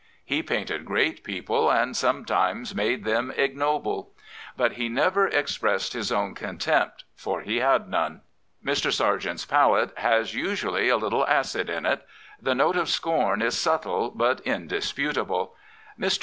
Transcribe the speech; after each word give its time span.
He 0.25 0.41
painted 0.41 0.83
great 0.83 1.23
people 1.23 1.69
and 1.69 1.95
sometimes 1.95 2.73
made 2.73 3.03
them 3.03 3.31
ignoble. 3.37 4.13
But 4.57 4.71
he 4.71 4.89
never 4.89 5.27
expressed 5.27 5.93
his 5.93 6.11
own 6.11 6.33
contempt, 6.33 7.03
for 7.15 7.41
he 7.41 7.57
had 7.57 7.87
none. 7.87 8.21
Mr. 8.65 8.91
Sargent's 8.91 9.45
pSjlgtte 9.45 9.95
has 9.99 10.33
usually 10.33 10.89
a 10.89 10.97
little 10.97 11.23
afid 11.27 11.69
in 11.69 11.85
it. 11.85 12.03
The 12.41 12.55
note 12.55 12.77
of 12.77 12.89
scorn 12.89 13.43
is 13.43 13.55
subtle 13.55 14.09
but 14.09 14.39
indisputable. 14.39 15.55
Mr. 15.99 16.19